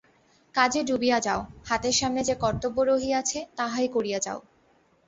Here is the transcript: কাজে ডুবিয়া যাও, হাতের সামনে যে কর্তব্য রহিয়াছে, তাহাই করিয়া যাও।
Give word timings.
কাজে 0.55 0.81
ডুবিয়া 0.83 1.19
যাও, 1.19 1.39
হাতের 1.65 1.91
সামনে 1.91 2.21
যে 2.23 2.35
কর্তব্য 2.35 2.77
রহিয়াছে, 2.83 3.39
তাহাই 3.57 3.87
করিয়া 3.87 4.19
যাও। 4.19 4.39